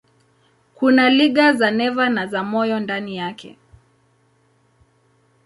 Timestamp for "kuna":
0.75-1.09